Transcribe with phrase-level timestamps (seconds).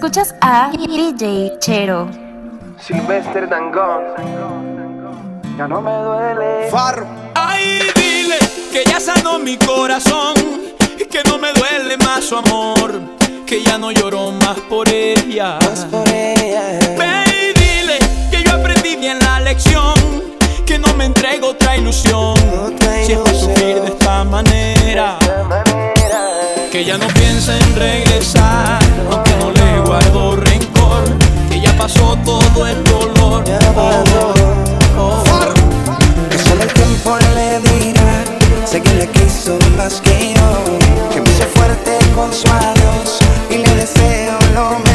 [0.00, 2.08] Escuchas a DJ Chero.
[2.80, 4.14] Silvestre Dangón.
[5.58, 6.70] Ya no me duele.
[6.70, 7.06] Farro.
[7.34, 8.38] Ay, dile
[8.72, 10.36] que ya sanó mi corazón.
[10.98, 12.98] Y que no me duele más su amor.
[13.46, 15.58] Que ya no lloro más por ella.
[15.60, 16.78] Más por ella.
[16.96, 17.98] Ve y dile
[18.30, 19.96] que yo aprendí bien la lección.
[20.64, 22.38] Que no me entrego otra ilusión.
[22.58, 25.18] Otra Si es por sufrir de esta manera.
[25.20, 25.90] De manera.
[26.72, 28.80] Que ya no piensa en regresar,
[29.10, 29.19] no
[29.90, 31.02] guardo rencor,
[31.50, 33.42] que ya pasó todo el dolor.
[34.96, 35.54] Oh, Farro.
[36.30, 38.24] Que solo el tiempo le dirá.
[38.64, 41.10] Sé que le quiso más que yo.
[41.12, 43.18] Que me hizo fuerte con su adiós.
[43.50, 44.89] Y le deseo lo mejor.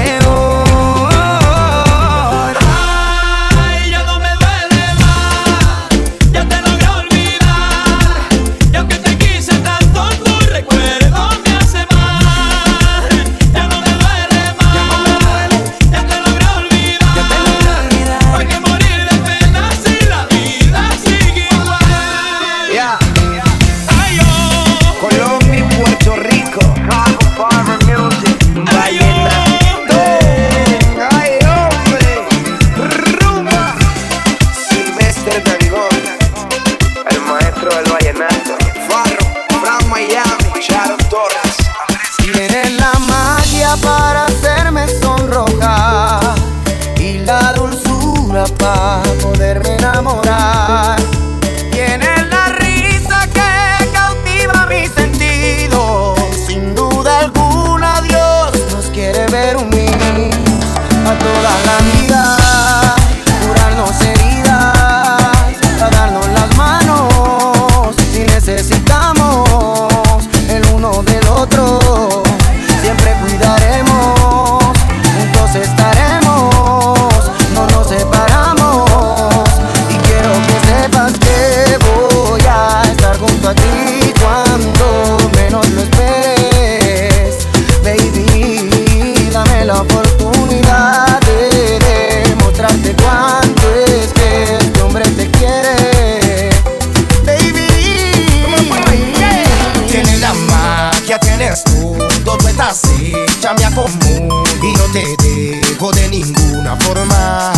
[102.55, 107.51] Estás hecha, me acomodo y no te dejo de ninguna forma.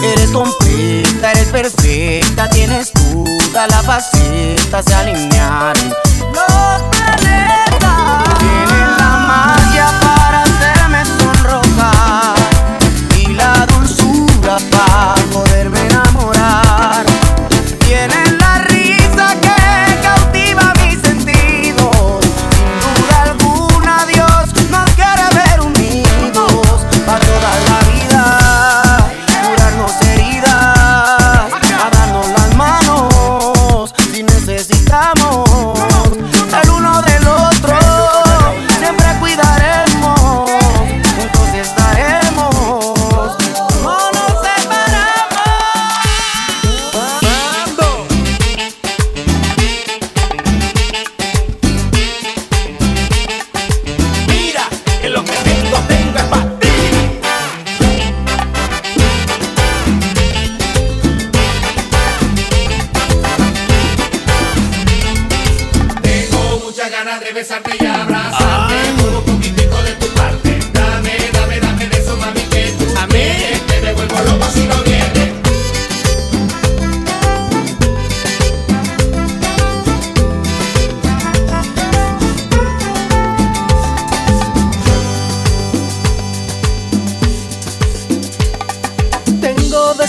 [0.00, 5.92] Eres completa, eres perfecta, tienes toda la faceta, se alinearon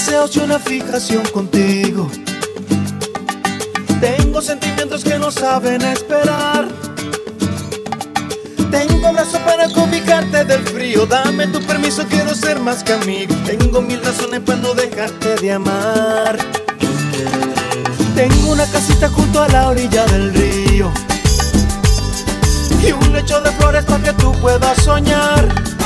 [0.07, 2.09] deseos y una fijación contigo.
[4.00, 6.68] Tengo sentimientos que no saben esperar.
[8.72, 11.06] Tengo brazos para cobijarte del frío.
[11.06, 13.36] Dame tu permiso, quiero ser más que amigo.
[13.45, 16.38] Tengo mil razones para no dejarte de amar.
[18.15, 20.92] Tengo una casita junto a la orilla del río.
[22.81, 25.76] Y un lecho de flores para que tú puedas soñar.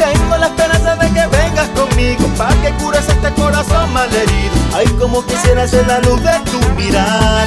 [0.00, 4.54] Tengo la esperanza de que vengas conmigo para que cures este corazón malherido.
[4.74, 7.46] Ay, como quisiera ser la luz de tu mirar.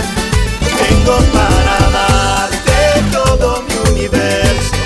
[0.62, 4.83] Tengo para darte todo mi universo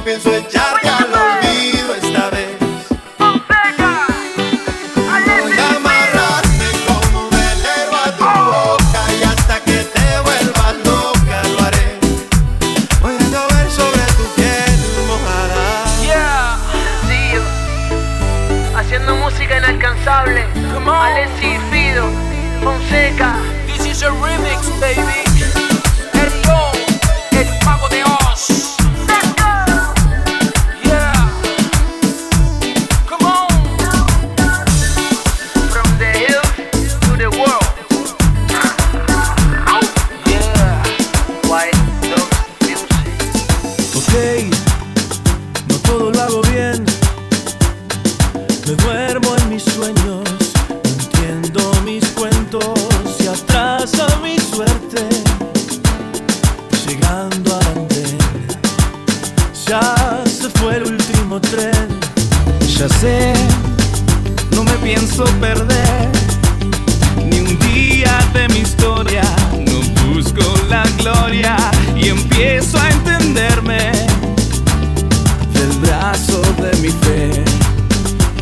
[0.00, 0.59] 边睡觉。
[59.70, 61.86] Ya se fue el último tren.
[62.76, 63.32] Ya sé,
[64.50, 66.08] no me pienso perder
[67.30, 69.22] ni un día de mi historia.
[69.68, 69.78] No
[70.08, 71.56] busco la gloria
[71.94, 73.92] y empiezo a entenderme
[75.54, 77.44] del brazo de mi fe.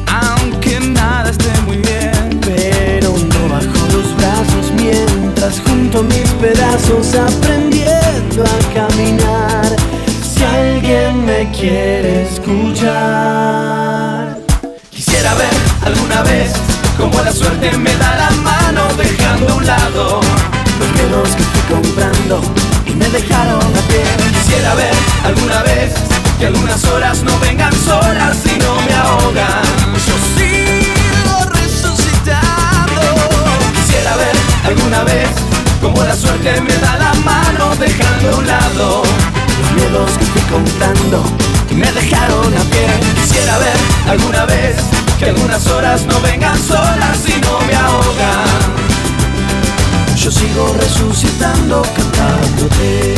[0.06, 8.44] Aunque nada esté muy bien, pero no bajo los brazos mientras junto mis pedazos aprendiendo
[8.44, 9.47] a caminar.
[11.58, 12.86] Quiere escuchar,
[14.90, 15.50] quisiera ver
[15.84, 16.52] alguna vez
[16.96, 20.20] cómo la suerte me da la mano dejando a un lado
[20.78, 22.40] los miedos que fui comprando
[22.86, 24.04] y me dejaron a pie.
[24.34, 24.94] Quisiera ver
[25.24, 25.94] alguna vez
[26.38, 29.64] que algunas horas no vengan solas y no me ahogan.
[30.06, 33.02] Yo sigo resucitando.
[33.74, 35.28] Quisiera ver alguna vez
[35.82, 39.02] cómo la suerte me da la mano dejando a un lado
[39.60, 41.24] los miedos que fui comprando
[41.70, 42.86] y me dejaron a pie.
[43.20, 43.76] Quisiera ver
[44.08, 44.76] alguna vez
[45.18, 48.88] que algunas horas no vengan solas y no me ahogan.
[50.16, 53.14] Yo sigo resucitando cantándote,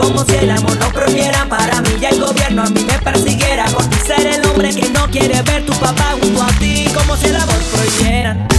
[0.00, 3.64] como si el amor no prohibiera Para mí ya el gobierno a mí me persiguiera
[3.66, 7.26] Por ser el hombre que no quiere ver tu papá junto a ti Como si
[7.26, 8.49] el amor prohibiera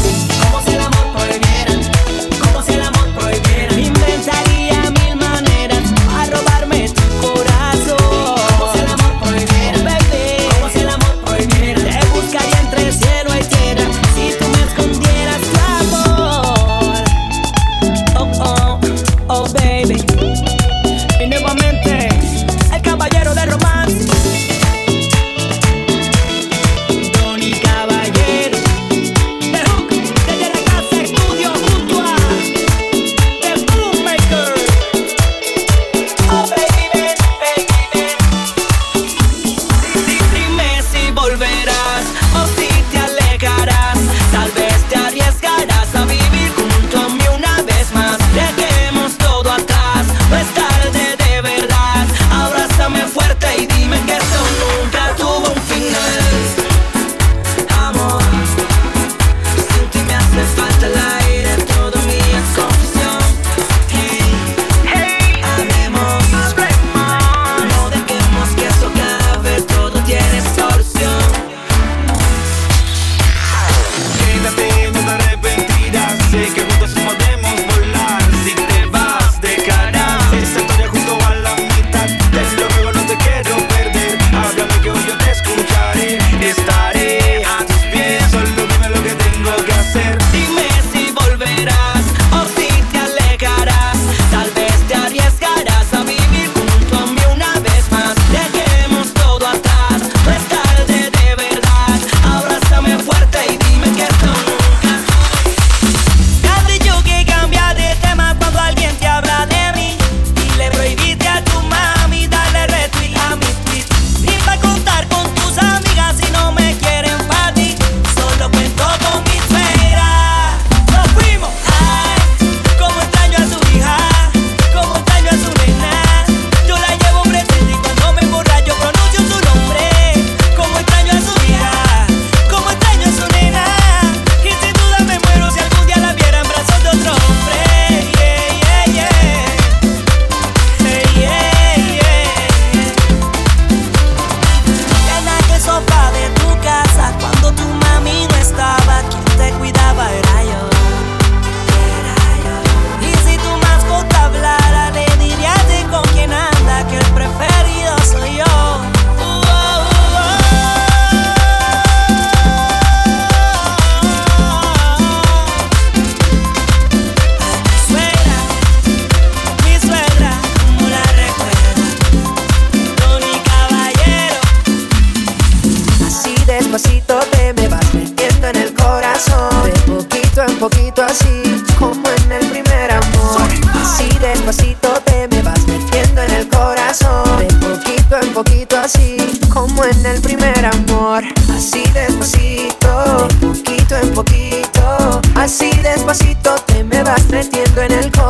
[196.11, 198.20] Despacito te me vas metiendo en el corazón.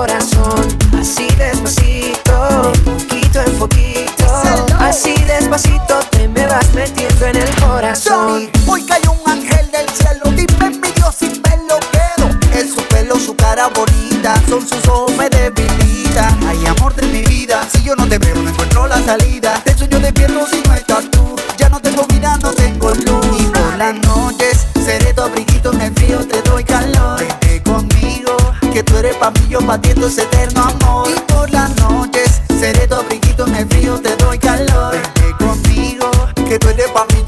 [29.21, 31.07] Pa' mí, yo pa' ti esto es eterno amor.
[31.15, 34.93] Y por las noches seré tu abriguito en el frío, te doy calor.
[34.93, 37.21] Vete conmigo, que tú eres pa' mí,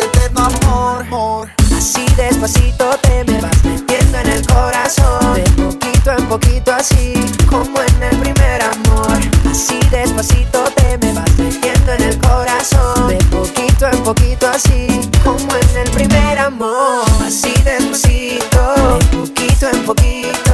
[0.00, 1.04] eterno amor.
[1.04, 1.48] amor.
[1.76, 5.34] Así despacito te me vas metiendo en el corazón.
[5.34, 7.12] De poquito en poquito así,
[7.48, 9.18] como en el primer amor.
[9.50, 13.08] Así despacito te me vas metiendo en el corazón.
[13.08, 14.86] De poquito en poquito así,
[15.22, 17.04] como en el primer amor.
[17.26, 20.47] Así despacito, de poquito en poquito.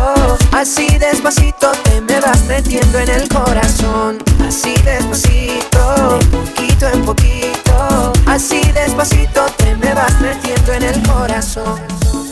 [0.64, 4.16] Así despacito te me vas metiendo en el corazón.
[4.48, 8.12] Así despacito, de poquito en poquito.
[8.24, 12.23] Así despacito te me vas metiendo en el corazón.